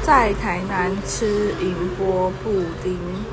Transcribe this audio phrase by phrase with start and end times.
[0.00, 3.28] 在台南吃银波布丁